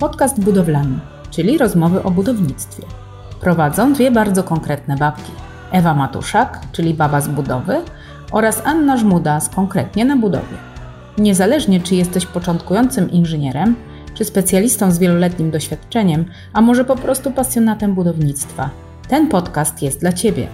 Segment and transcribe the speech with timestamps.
[0.00, 0.98] podcast budowlany,
[1.30, 2.82] czyli rozmowy o budownictwie.
[3.40, 5.32] Prowadzą dwie bardzo konkretne babki.
[5.72, 7.76] Ewa Matuszak, czyli baba z budowy
[8.32, 10.56] oraz Anna Żmuda z konkretnie na budowie.
[11.18, 13.76] Niezależnie czy jesteś początkującym inżynierem,
[14.14, 18.70] czy specjalistą z wieloletnim doświadczeniem, a może po prostu pasjonatem budownictwa,
[19.08, 20.46] ten podcast jest dla Ciebie.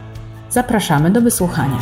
[0.51, 1.79] Zapraszamy do wysłuchania.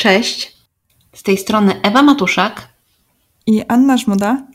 [0.00, 0.56] Cześć,
[1.14, 2.68] z tej strony Ewa Matuszak
[3.46, 4.46] i Anna Żmuda.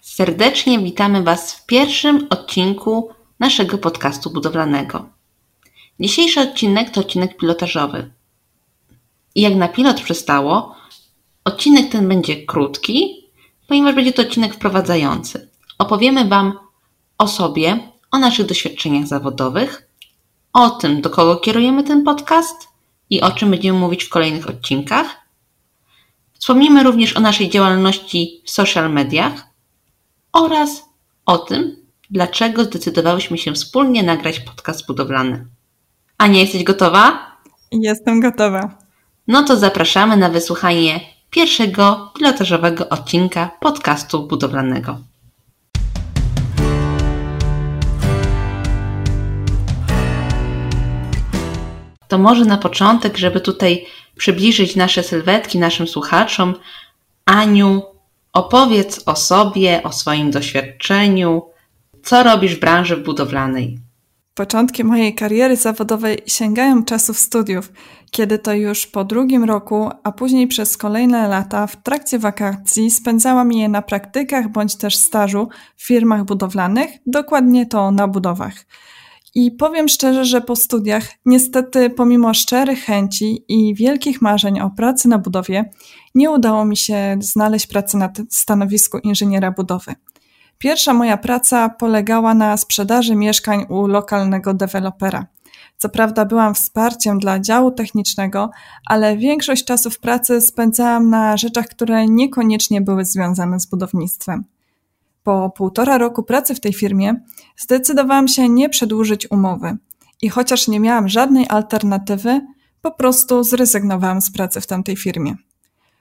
[0.00, 5.08] Serdecznie witamy Was w pierwszym odcinku naszego podcastu budowlanego.
[6.00, 8.10] Dzisiejszy odcinek to odcinek pilotażowy.
[9.34, 10.76] I jak na pilot przystało,
[11.44, 13.24] odcinek ten będzie krótki,
[13.68, 15.50] ponieważ będzie to odcinek wprowadzający.
[15.78, 16.58] Opowiemy Wam
[17.18, 19.88] o sobie, o naszych doświadczeniach zawodowych,
[20.52, 22.75] o tym, do kogo kierujemy ten podcast
[23.10, 25.06] i o czym będziemy mówić w kolejnych odcinkach.
[26.38, 29.46] Wspomnimy również o naszej działalności w social mediach
[30.32, 30.84] oraz
[31.26, 31.76] o tym,
[32.10, 35.46] dlaczego zdecydowałyśmy się wspólnie nagrać podcast budowlany.
[36.18, 37.36] Ania, jesteś gotowa?
[37.72, 38.78] Jestem gotowa.
[39.28, 44.98] No to zapraszamy na wysłuchanie pierwszego pilotażowego odcinka podcastu budowlanego.
[52.08, 56.54] To może na początek, żeby tutaj przybliżyć nasze sylwetki naszym słuchaczom,
[57.24, 57.82] Aniu,
[58.32, 61.42] opowiedz o sobie, o swoim doświadczeniu,
[62.02, 63.78] co robisz w branży budowlanej.
[64.34, 67.72] Początki mojej kariery zawodowej sięgają czasów studiów,
[68.10, 73.52] kiedy to już po drugim roku, a później przez kolejne lata w trakcie wakacji spędzałam
[73.52, 78.54] je na praktykach bądź też stażu w firmach budowlanych, dokładnie to na budowach.
[79.38, 85.08] I powiem szczerze, że po studiach, niestety, pomimo szczerych chęci i wielkich marzeń o pracy
[85.08, 85.70] na budowie,
[86.14, 89.94] nie udało mi się znaleźć pracy na stanowisku inżyniera budowy.
[90.58, 95.26] Pierwsza moja praca polegała na sprzedaży mieszkań u lokalnego dewelopera.
[95.78, 98.50] Co prawda byłam wsparciem dla działu technicznego,
[98.86, 104.44] ale większość czasu w pracy spędzałam na rzeczach, które niekoniecznie były związane z budownictwem.
[105.26, 107.14] Po półtora roku pracy w tej firmie
[107.56, 109.76] zdecydowałam się nie przedłużyć umowy
[110.22, 112.40] i chociaż nie miałam żadnej alternatywy,
[112.82, 115.34] po prostu zrezygnowałam z pracy w tamtej firmie.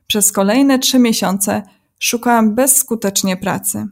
[0.07, 1.63] Przez kolejne trzy miesiące
[1.99, 3.87] szukałam bezskutecznie pracy.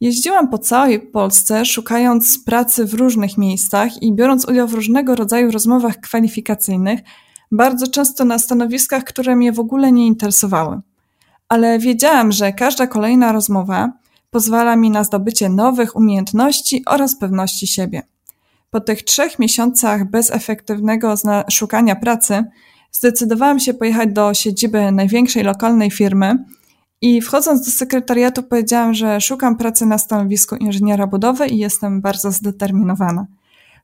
[0.00, 5.50] Jeździłam po całej Polsce, szukając pracy w różnych miejscach i biorąc udział w różnego rodzaju
[5.50, 7.00] rozmowach kwalifikacyjnych,
[7.52, 10.80] bardzo często na stanowiskach, które mnie w ogóle nie interesowały.
[11.48, 18.02] Ale wiedziałam, że każda kolejna rozmowa pozwala mi na zdobycie nowych umiejętności oraz pewności siebie.
[18.70, 21.14] Po tych trzech miesiącach bez efektywnego
[21.50, 22.44] szukania pracy,
[22.92, 26.44] zdecydowałam się pojechać do siedziby największej lokalnej firmy
[27.00, 32.32] i wchodząc do sekretariatu powiedziałam, że szukam pracy na stanowisku inżyniera budowy i jestem bardzo
[32.32, 33.26] zdeterminowana.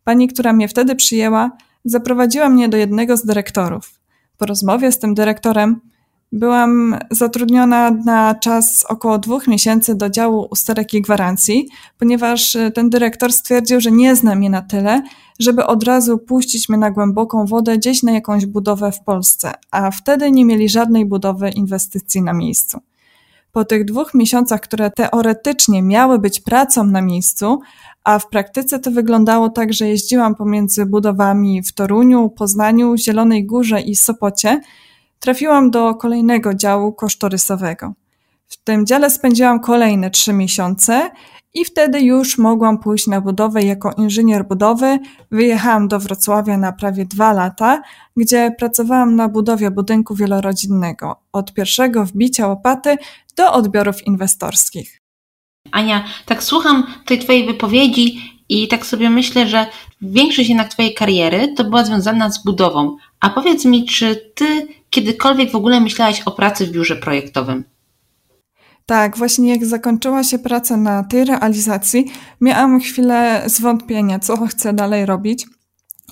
[0.05, 1.51] Pani, która mnie wtedy przyjęła,
[1.85, 4.01] zaprowadziła mnie do jednego z dyrektorów.
[4.39, 5.81] Po rozmowie z tym dyrektorem
[6.33, 12.91] Byłam zatrudniona na czas około dwóch miesięcy do działu usterek i gwarancji, ponieważ e, ten
[12.91, 15.03] dyrektor stwierdził, że nie zna mnie na tyle,
[15.39, 19.91] żeby od razu puścić mnie na głęboką wodę gdzieś na jakąś budowę w Polsce, a
[19.91, 22.81] wtedy nie mieli żadnej budowy inwestycji na miejscu.
[23.53, 27.61] Po tych dwóch miesiącach, które teoretycznie miały być pracą na miejscu,
[28.05, 33.81] a w praktyce to wyglądało tak, że jeździłam pomiędzy budowami w Toruniu, Poznaniu, Zielonej Górze
[33.81, 34.61] i Sopocie,
[35.21, 37.93] trafiłam do kolejnego działu kosztorysowego.
[38.49, 41.11] W tym dziale spędziłam kolejne trzy miesiące
[41.55, 44.99] i wtedy już mogłam pójść na budowę jako inżynier budowy.
[45.31, 47.83] Wyjechałam do Wrocławia na prawie dwa lata,
[48.17, 52.97] gdzie pracowałam na budowie budynku wielorodzinnego, od pierwszego wbicia łopaty
[53.37, 55.03] do odbiorów inwestorskich.
[55.73, 59.67] Ania, tak słucham tej Twojej wypowiedzi i tak sobie myślę, że
[60.03, 62.97] większość jednak Twojej kariery to była związana z budową.
[63.21, 67.65] A powiedz mi, czy Ty kiedykolwiek w ogóle myślałaś o pracy w biurze projektowym?
[68.87, 72.05] Tak, właśnie jak zakończyła się praca na tej realizacji,
[72.41, 75.47] miałam chwilę zwątpienia, co chcę dalej robić.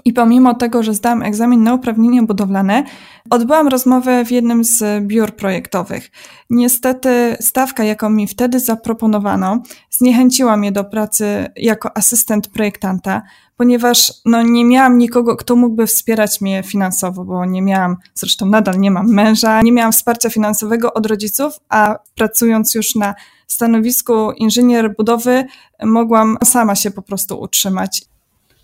[0.04, 2.84] I pomimo tego, że zdałam egzamin na uprawnienie budowlane,
[3.30, 6.10] odbyłam rozmowę w jednym z biur projektowych.
[6.50, 13.22] Niestety stawka, jaką mi wtedy zaproponowano, zniechęciła mnie do pracy jako asystent projektanta,
[13.56, 18.78] ponieważ no, nie miałam nikogo, kto mógłby wspierać mnie finansowo, bo nie miałam, zresztą nadal
[18.78, 23.14] nie mam męża, nie miałam wsparcia finansowego od rodziców, a pracując już na
[23.46, 25.44] stanowisku inżynier budowy,
[25.82, 28.02] mogłam sama się po prostu utrzymać.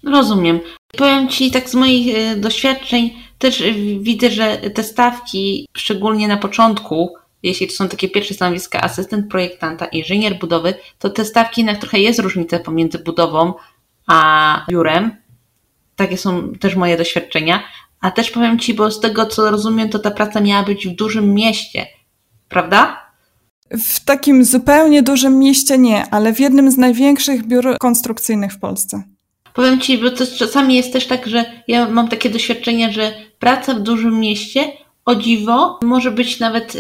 [0.05, 0.61] Rozumiem.
[0.97, 3.63] Powiem Ci tak z moich e, doświadczeń, też
[4.01, 9.87] widzę, że te stawki, szczególnie na początku, jeśli to są takie pierwsze stanowiska asystent projektanta,
[9.87, 13.55] inżynier budowy, to te stawki jednak trochę jest różnica pomiędzy budową
[14.11, 15.17] a biurem.
[15.97, 17.63] Takie są też moje doświadczenia.
[18.01, 20.97] A też powiem Ci, bo z tego co rozumiem, to ta praca miała być w
[20.97, 21.87] dużym mieście,
[22.49, 23.11] prawda?
[23.71, 29.03] W takim zupełnie dużym mieście nie, ale w jednym z największych biur konstrukcyjnych w Polsce.
[29.55, 33.75] Powiem Ci, bo to czasami jest też tak, że ja mam takie doświadczenie, że praca
[33.75, 34.73] w dużym mieście
[35.05, 36.77] o dziwo może być nawet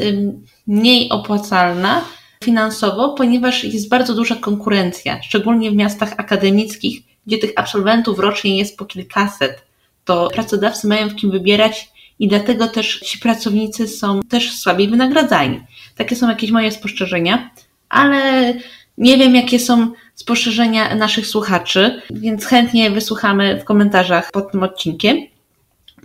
[0.66, 2.04] mniej opłacalna
[2.44, 8.78] finansowo, ponieważ jest bardzo duża konkurencja, szczególnie w miastach akademickich, gdzie tych absolwentów rocznie jest
[8.78, 9.62] po kilkaset.
[10.04, 15.60] To pracodawcy mają w kim wybierać i dlatego też ci pracownicy są też słabiej wynagradzani.
[15.96, 17.50] Takie są jakieś moje spostrzeżenia,
[17.88, 18.54] ale
[18.98, 25.16] nie wiem, jakie są spostrzeżenia naszych słuchaczy, więc chętnie wysłuchamy w komentarzach pod tym odcinkiem.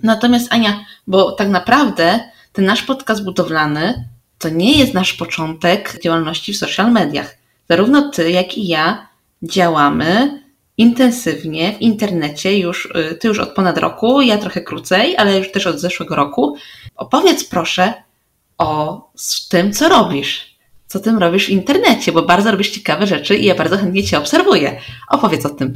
[0.04, 2.20] Natomiast Ania, bo tak naprawdę
[2.54, 4.08] ten nasz podcast budowlany
[4.40, 7.36] to nie jest nasz początek działalności w social mediach.
[7.70, 9.08] Zarówno ty, jak i ja
[9.44, 10.42] działamy
[10.78, 15.68] intensywnie w internecie już, ty już od ponad roku, ja trochę krócej, ale już też
[15.68, 16.56] od zeszłego roku.
[16.96, 17.94] Opowiedz proszę
[18.58, 19.02] o
[19.50, 20.56] tym, co robisz.
[20.88, 24.18] Co tym robisz w internecie, bo bardzo robisz ciekawe rzeczy i ja bardzo chętnie Cię
[24.18, 24.80] obserwuję.
[25.10, 25.74] Opowiedz o tym.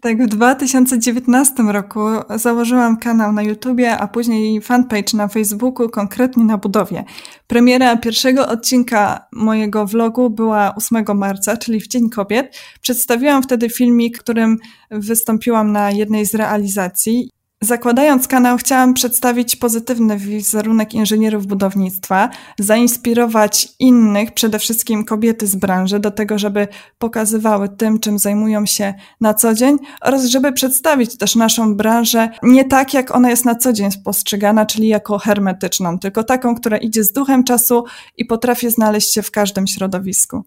[0.00, 2.00] Tak, w 2019 roku
[2.36, 7.04] założyłam kanał na YouTubie, a później fanpage na Facebooku, konkretnie na budowie.
[7.46, 12.56] Premiera pierwszego odcinka mojego vlogu była 8 marca, czyli w Dzień Kobiet.
[12.80, 14.58] Przedstawiłam wtedy filmik, którym
[14.90, 17.30] wystąpiłam na jednej z realizacji
[17.60, 26.00] Zakładając kanał, chciałam przedstawić pozytywny wizerunek inżynierów budownictwa, zainspirować innych, przede wszystkim kobiety z branży,
[26.00, 26.68] do tego, żeby
[26.98, 32.64] pokazywały tym, czym zajmują się na co dzień oraz żeby przedstawić też naszą branżę nie
[32.64, 37.04] tak, jak ona jest na co dzień postrzegana, czyli jako hermetyczną, tylko taką, która idzie
[37.04, 37.84] z duchem czasu
[38.16, 40.44] i potrafi znaleźć się w każdym środowisku.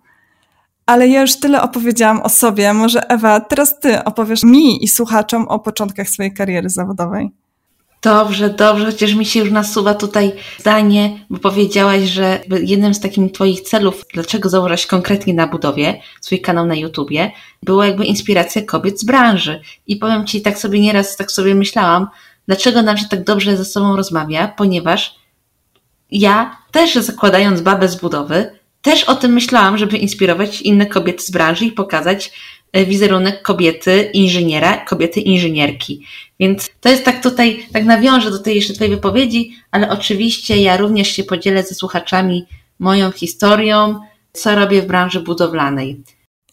[0.89, 2.74] Ale ja już tyle opowiedziałam o sobie.
[2.74, 7.30] Może Ewa, teraz ty opowiesz mi i słuchaczom o początkach swojej kariery zawodowej.
[8.01, 13.31] Dobrze, dobrze, chociaż mi się już nasuwa tutaj zdanie, bo powiedziałaś, że jednym z takich
[13.31, 17.31] Twoich celów, dlaczego założyłaś konkretnie na budowie swój kanał na YouTubie,
[17.63, 19.62] była jakby inspiracja kobiet z branży.
[19.88, 22.07] I powiem Ci, tak sobie nieraz, tak sobie myślałam,
[22.47, 25.15] dlaczego nam się tak dobrze ze sobą rozmawia, ponieważ
[26.12, 31.31] ja też zakładając babę z budowy, też o tym myślałam, żeby inspirować inne kobiety z
[31.31, 32.31] branży i pokazać
[32.73, 36.05] e, wizerunek kobiety inżyniera, kobiety inżynierki.
[36.39, 40.77] Więc to jest tak tutaj, tak nawiążę do tej jeszcze Twojej wypowiedzi, ale oczywiście ja
[40.77, 42.45] również się podzielę ze słuchaczami
[42.79, 43.99] moją historią,
[44.33, 46.03] co robię w branży budowlanej.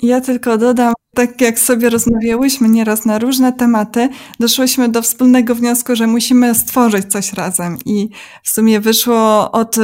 [0.02, 4.08] Ja tylko dodam, tak jak sobie rozmawiałyśmy nieraz na różne tematy,
[4.40, 7.76] doszłyśmy do wspólnego wniosku, że musimy stworzyć coś razem.
[7.84, 8.08] I
[8.42, 9.76] w sumie wyszło od,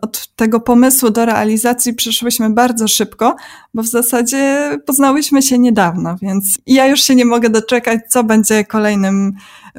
[0.00, 3.36] od tego pomysłu do realizacji, przyszłyśmy bardzo szybko,
[3.74, 8.64] bo w zasadzie poznałyśmy się niedawno, więc ja już się nie mogę doczekać, co będzie
[8.64, 9.32] kolejnym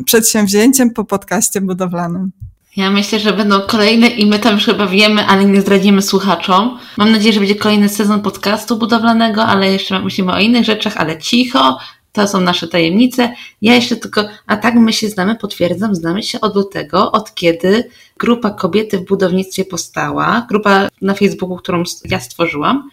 [0.05, 2.31] przedsięwzięciem po podcaście budowlanym.
[2.77, 6.79] Ja myślę, że będą kolejne i my tam już chyba wiemy, ale nie zdradzimy słuchaczom.
[6.97, 11.19] Mam nadzieję, że będzie kolejny sezon podcastu budowlanego, ale jeszcze musimy o innych rzeczach, ale
[11.19, 11.77] cicho.
[12.11, 13.33] To są nasze tajemnice.
[13.61, 17.89] Ja jeszcze tylko, a tak my się znamy, potwierdzam, znamy się od lutego, od kiedy
[18.17, 20.45] grupa Kobiety w budownictwie powstała.
[20.49, 22.89] Grupa na Facebooku, którą ja stworzyłam.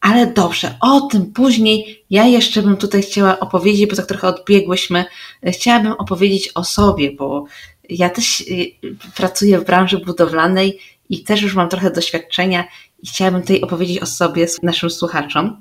[0.00, 2.04] Ale dobrze, o tym później.
[2.10, 5.04] Ja jeszcze bym tutaj chciała opowiedzieć, bo tak trochę odbiegłyśmy.
[5.46, 7.44] Chciałabym opowiedzieć o sobie, bo
[7.88, 8.72] ja też y,
[9.16, 12.64] pracuję w branży budowlanej i też już mam trochę doświadczenia
[13.02, 15.60] i chciałabym tutaj opowiedzieć o sobie naszym słuchaczom.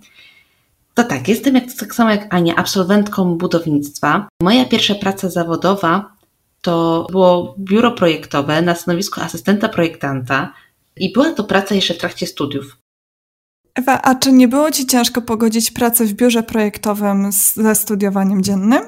[0.93, 4.27] To tak, jestem jak, tak samo jak Ania, absolwentką budownictwa.
[4.41, 6.17] Moja pierwsza praca zawodowa
[6.62, 10.53] to było biuro projektowe na stanowisku asystenta projektanta
[10.96, 12.77] i była to praca jeszcze w trakcie studiów.
[13.75, 18.81] Ewa, a czy nie było Ci ciężko pogodzić pracę w biurze projektowym ze studiowaniem dziennym?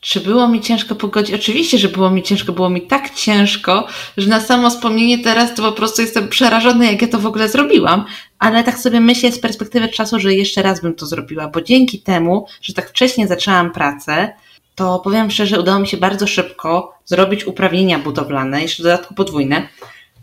[0.00, 1.34] Czy było mi ciężko pogodzić?
[1.34, 2.52] Oczywiście, że było mi ciężko.
[2.52, 7.02] Było mi tak ciężko, że na samo wspomnienie teraz to po prostu jestem przerażona, jak
[7.02, 8.04] ja to w ogóle zrobiłam.
[8.38, 11.98] Ale tak sobie myślę z perspektywy czasu, że jeszcze raz bym to zrobiła, bo dzięki
[11.98, 14.32] temu, że tak wcześnie zaczęłam pracę,
[14.74, 19.68] to powiem szczerze, udało mi się bardzo szybko zrobić uprawnienia budowlane, jeszcze w dodatku podwójne.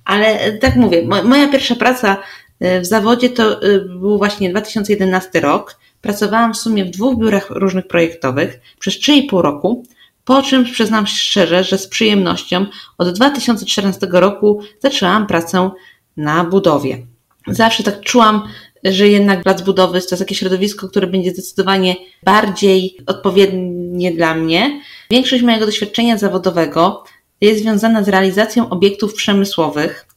[0.06, 2.18] Ale e, tak mówię, moja pierwsza praca
[2.60, 7.50] e, w zawodzie to e, był właśnie 2011 rok Pracowałam w sumie w dwóch biurach
[7.50, 9.84] różnych projektowych przez 3,5 roku,
[10.26, 12.66] po czym przyznam szczerze, że z przyjemnością
[12.98, 15.72] od 2014 roku zaczęłam pracę
[16.18, 17.06] na budowie.
[17.48, 18.48] Zawsze tak czułam,
[18.84, 24.36] że jednak plac budowy to jest takie środowisko, które będzie zdecydowanie bardziej odpowiednie nie dla
[24.36, 24.82] mnie.
[25.12, 27.04] Większość mojego doświadczenia zawodowego
[27.42, 30.08] jest związana z realizacją obiektów przemysłowych.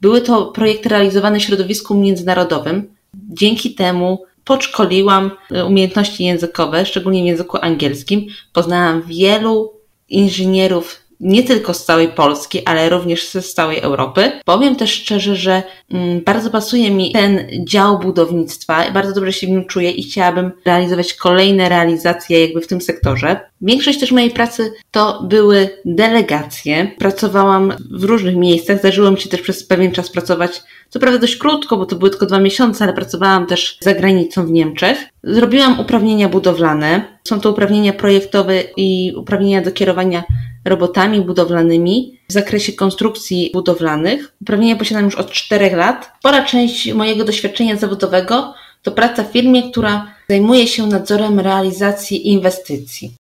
[0.00, 2.94] Były to projekty realizowane w środowisku międzynarodowym.
[3.14, 5.30] Dzięki temu podszkoliłam
[5.66, 8.26] umiejętności językowe, szczególnie w języku angielskim.
[8.52, 9.72] Poznałam wielu
[10.08, 14.32] inżynierów nie tylko z całej Polski, ale również z całej Europy.
[14.44, 19.50] Powiem też szczerze, że mm, bardzo pasuje mi ten dział budownictwa, bardzo dobrze się w
[19.50, 23.40] nim czuję i chciałabym realizować kolejne realizacje jakby w tym sektorze.
[23.60, 26.90] Większość też mojej pracy to były delegacje.
[26.98, 31.36] Pracowałam w różnych miejscach, zdarzyło mi się też przez pewien czas pracować co prawda dość
[31.36, 34.98] krótko, bo to były tylko dwa miesiące, ale pracowałam też za granicą w Niemczech.
[35.24, 37.18] Zrobiłam uprawnienia budowlane.
[37.28, 40.24] Są to uprawnienia projektowe i uprawnienia do kierowania
[40.64, 44.34] robotami budowlanymi w zakresie konstrukcji budowlanych.
[44.42, 46.12] Uprawnienia posiadam już od czterech lat.
[46.18, 53.14] Spora część mojego doświadczenia zawodowego to praca w firmie, która zajmuje się nadzorem realizacji inwestycji.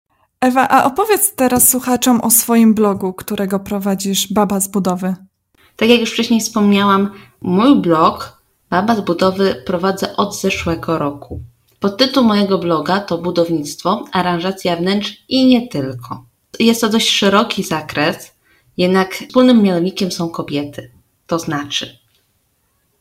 [0.41, 5.15] Ewa, a opowiedz teraz słuchaczom o swoim blogu, którego prowadzisz Baba z Budowy.
[5.77, 7.11] Tak jak już wcześniej wspomniałam,
[7.41, 11.41] mój blog Baba z Budowy prowadzę od zeszłego roku.
[11.81, 16.25] Podtytuł mojego bloga to Budownictwo, aranżacja wnętrz i nie tylko.
[16.61, 18.33] Jest to dość szeroki zakres,
[18.77, 20.91] jednak wspólnym mianownikiem są kobiety.
[21.27, 21.99] To znaczy,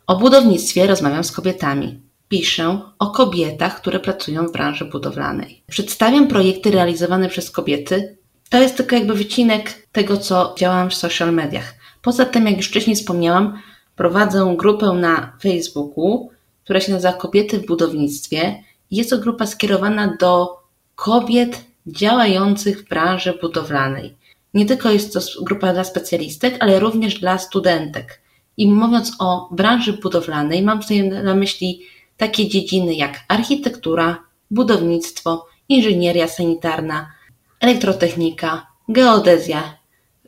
[0.07, 2.01] o budownictwie rozmawiam z kobietami.
[2.29, 5.63] Piszę o kobietach, które pracują w branży budowlanej.
[5.67, 8.17] Przedstawiam projekty realizowane przez kobiety.
[8.49, 11.73] To jest tylko jakby wycinek tego, co działam w social mediach.
[12.01, 13.59] Poza tym, jak już wcześniej wspomniałam,
[13.97, 16.29] prowadzę grupę na Facebooku,
[16.63, 18.63] która się nazywa Kobiety w Budownictwie.
[18.91, 20.57] Jest to grupa skierowana do
[20.95, 24.15] kobiet działających w branży budowlanej.
[24.53, 28.21] Nie tylko jest to grupa dla specjalistek, ale również dla studentek.
[28.57, 31.81] I mówiąc o branży budowlanej, mam tutaj na myśli
[32.17, 37.11] takie dziedziny jak architektura, budownictwo, inżynieria sanitarna,
[37.59, 39.77] elektrotechnika, geodezja.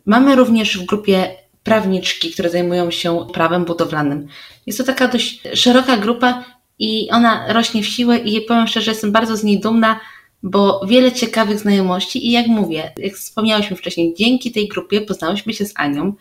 [0.06, 1.36] Mamy również w grupie
[1.70, 4.28] prawniczki, które zajmują się prawem budowlanym.
[4.68, 6.44] Jest to taka dość szeroka grupa
[6.80, 10.00] i ona rośnie w siłę i powiem szczerze, jestem bardzo z niej dumna,
[10.44, 15.66] bo wiele ciekawych znajomości i jak mówię, jak wspomniałyśmy wcześniej, dzięki tej grupie poznałyśmy się
[15.66, 16.14] z Anią.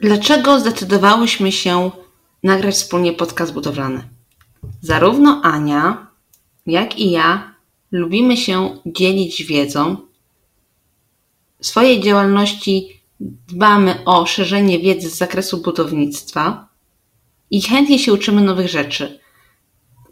[0.00, 1.90] Dlaczego zdecydowałyśmy się
[2.42, 4.08] nagrać wspólnie podcast budowlany?
[4.80, 6.06] Zarówno Ania,
[6.66, 7.54] jak i ja
[7.92, 10.07] lubimy się dzielić wiedzą.
[11.60, 16.68] W swojej działalności dbamy o szerzenie wiedzy z zakresu budownictwa
[17.50, 19.20] i chętnie się uczymy nowych rzeczy.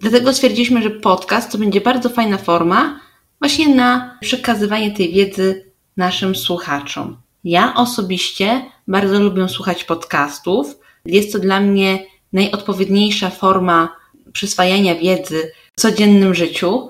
[0.01, 3.01] Dlatego stwierdziliśmy, że podcast to będzie bardzo fajna forma
[3.39, 7.17] właśnie na przekazywanie tej wiedzy naszym słuchaczom.
[7.45, 10.79] Ja osobiście bardzo lubię słuchać podcastów.
[11.05, 13.97] Jest to dla mnie najodpowiedniejsza forma
[14.33, 16.89] przyswajania wiedzy w codziennym życiu.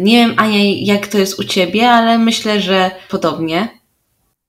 [0.00, 0.58] Nie wiem, Ania,
[0.94, 3.78] jak to jest u Ciebie, ale myślę, że podobnie.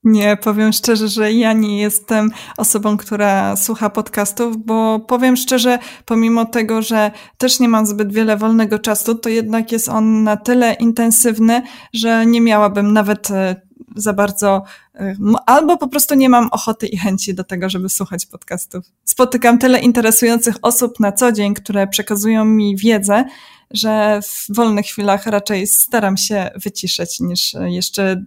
[0.03, 6.46] Nie, powiem szczerze, że ja nie jestem osobą, która słucha podcastów, bo powiem szczerze, pomimo
[6.46, 10.74] tego, że też nie mam zbyt wiele wolnego czasu, to jednak jest on na tyle
[10.74, 11.62] intensywny,
[11.93, 13.62] że nie miałabym nawet e,
[13.95, 14.63] za bardzo,
[14.95, 18.86] e, albo po prostu nie mam ochoty i chęci do tego, żeby słuchać podcastów.
[19.05, 23.25] Spotykam tyle interesujących osób na co dzień, które przekazują mi wiedzę,
[23.71, 28.24] że w wolnych chwilach raczej staram się wyciszeć niż jeszcze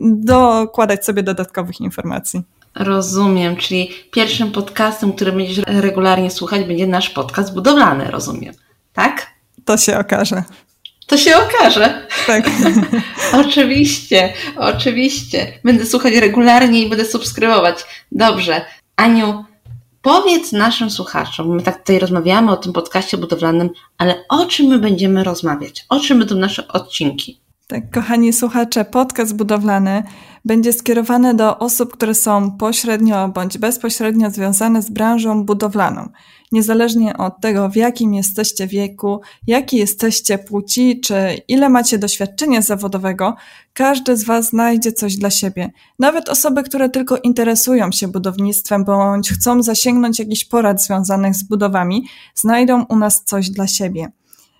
[0.00, 2.42] dokładać sobie dodatkowych informacji.
[2.74, 8.54] Rozumiem, czyli pierwszym podcastem, który będziesz regularnie słuchać, będzie nasz podcast budowlany, rozumiem.
[8.92, 9.26] Tak?
[9.64, 10.44] To się okaże.
[11.06, 12.06] To się okaże.
[12.26, 12.50] Tak.
[13.46, 15.52] oczywiście, oczywiście.
[15.64, 17.84] Będę słuchać regularnie i będę subskrybować.
[18.12, 18.64] Dobrze.
[18.96, 19.44] Aniu,
[20.02, 24.78] powiedz naszym słuchaczom, my tak tutaj rozmawiamy o tym podcaście budowlanym, ale o czym my
[24.78, 25.86] będziemy rozmawiać?
[25.88, 27.43] O czym będą nasze odcinki?
[27.66, 30.02] Tak, kochani słuchacze, podcast budowlany
[30.44, 36.08] będzie skierowany do osób, które są pośrednio bądź bezpośrednio związane z branżą budowlaną.
[36.52, 41.14] Niezależnie od tego, w jakim jesteście wieku, jaki jesteście płci, czy
[41.48, 43.36] ile macie doświadczenia zawodowego,
[43.72, 45.70] każdy z Was znajdzie coś dla siebie.
[45.98, 52.08] Nawet osoby, które tylko interesują się budownictwem bądź chcą zasięgnąć jakichś porad związanych z budowami,
[52.34, 54.12] znajdą u nas coś dla siebie.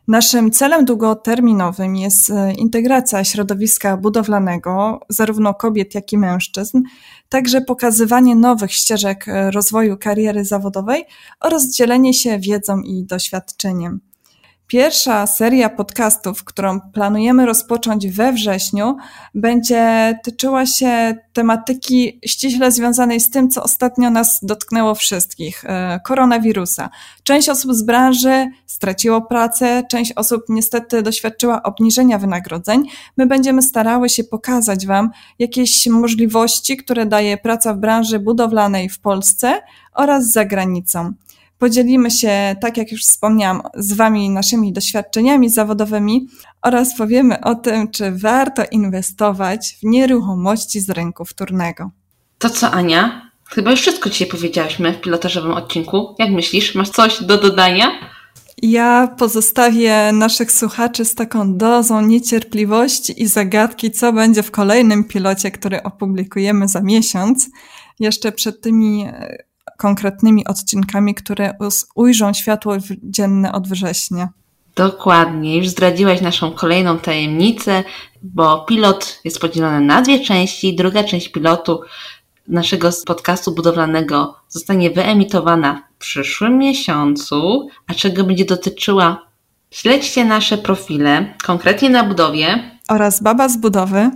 [0.08, 6.82] Naszym celem długoterminowym jest e, integracja środowiska budowlanego, zarówno kobiet, jak i mężczyzn,
[7.28, 11.04] także pokazywanie nowych ścieżek e, rozwoju kariery zawodowej
[11.40, 14.00] oraz dzielenie się wiedzą i doświadczeniem.
[14.66, 18.96] Pierwsza seria podcastów, którą planujemy rozpocząć we wrześniu,
[19.34, 26.90] będzie tyczyła się tematyki ściśle związanej z tym, co ostatnio nas dotknęło wszystkich e, koronawirusa.
[27.22, 32.84] Część osób z branży straciło pracę, część osób niestety doświadczyła obniżenia wynagrodzeń.
[33.16, 39.00] My będziemy starały się pokazać Wam jakieś możliwości, które daje praca w branży budowlanej w
[39.00, 39.60] Polsce
[39.94, 41.12] oraz za granicą.
[41.64, 46.28] Podzielimy się, tak jak już wspomniałam, z Wami naszymi doświadczeniami zawodowymi
[46.62, 51.90] oraz powiemy o tym, czy warto inwestować w nieruchomości z rynku wtórnego.
[52.38, 53.30] To co, Ania?
[53.50, 56.14] Chyba już wszystko dzisiaj powiedziałyśmy w pilotażowym odcinku.
[56.18, 56.74] Jak myślisz?
[56.74, 57.90] Masz coś do dodania?
[58.62, 65.50] Ja pozostawię naszych słuchaczy z taką dozą niecierpliwości i zagadki, co będzie w kolejnym pilocie,
[65.50, 67.50] który opublikujemy za miesiąc.
[68.00, 69.06] Jeszcze przed tymi
[69.78, 71.56] konkretnymi odcinkami, które
[71.94, 74.28] ujrzą światło dzienne od września.
[74.76, 77.84] Dokładnie, już zdradziłaś naszą kolejną tajemnicę,
[78.22, 80.76] bo pilot jest podzielony na dwie części.
[80.76, 81.80] Druga część pilotu
[82.48, 87.68] naszego podcastu budowlanego zostanie wyemitowana w przyszłym miesiącu.
[87.86, 89.26] A czego będzie dotyczyła?
[89.70, 92.70] Śledźcie nasze profile, konkretnie na budowie.
[92.88, 94.10] Oraz Baba z budowy.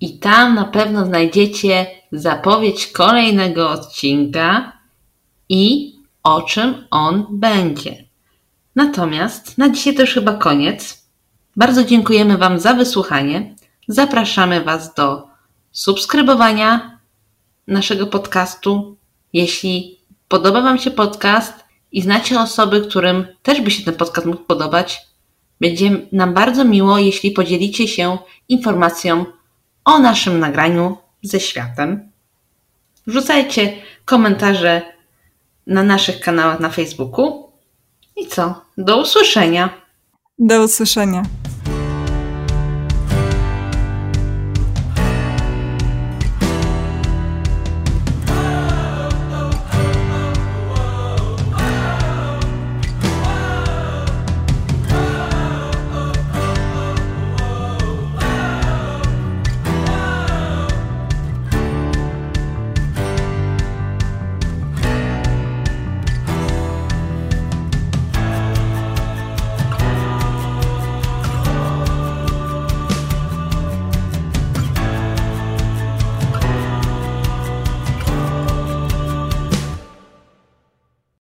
[0.00, 4.79] I tam na pewno znajdziecie zapowiedź kolejnego odcinka
[5.50, 8.04] i o czym on będzie.
[8.76, 11.06] Natomiast na dzisiaj to już chyba koniec.
[11.56, 13.54] Bardzo dziękujemy Wam za wysłuchanie.
[13.88, 15.28] Zapraszamy Was do
[15.72, 16.98] subskrybowania
[17.66, 18.96] naszego podcastu.
[19.32, 24.44] Jeśli podoba Wam się podcast i znacie osoby, którym też by się ten podcast mógł
[24.44, 25.00] podobać,
[25.60, 29.24] będzie nam bardzo miło, jeśli podzielicie się informacją
[29.84, 32.10] o naszym nagraniu ze światem.
[33.06, 33.72] Wrzucajcie
[34.04, 34.99] komentarze
[35.70, 37.52] na naszych kanałach na Facebooku.
[38.16, 38.64] I co?
[38.78, 39.68] Do usłyszenia.
[40.38, 41.22] Do usłyszenia.